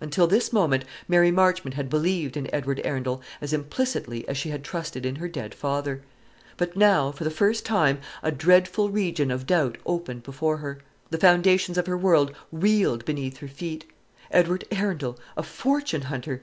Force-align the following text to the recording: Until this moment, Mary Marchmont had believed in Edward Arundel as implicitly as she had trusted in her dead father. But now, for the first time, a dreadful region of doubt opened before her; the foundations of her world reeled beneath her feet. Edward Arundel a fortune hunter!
Until 0.00 0.28
this 0.28 0.52
moment, 0.52 0.84
Mary 1.08 1.32
Marchmont 1.32 1.74
had 1.74 1.90
believed 1.90 2.36
in 2.36 2.48
Edward 2.54 2.80
Arundel 2.84 3.20
as 3.40 3.52
implicitly 3.52 4.24
as 4.28 4.36
she 4.38 4.50
had 4.50 4.62
trusted 4.62 5.04
in 5.04 5.16
her 5.16 5.26
dead 5.26 5.52
father. 5.52 6.02
But 6.56 6.76
now, 6.76 7.10
for 7.10 7.24
the 7.24 7.30
first 7.32 7.66
time, 7.66 7.98
a 8.22 8.30
dreadful 8.30 8.88
region 8.90 9.32
of 9.32 9.46
doubt 9.48 9.78
opened 9.84 10.22
before 10.22 10.58
her; 10.58 10.78
the 11.10 11.18
foundations 11.18 11.76
of 11.76 11.88
her 11.88 11.98
world 11.98 12.32
reeled 12.52 13.04
beneath 13.04 13.38
her 13.38 13.48
feet. 13.48 13.84
Edward 14.30 14.62
Arundel 14.70 15.18
a 15.36 15.42
fortune 15.42 16.02
hunter! 16.02 16.40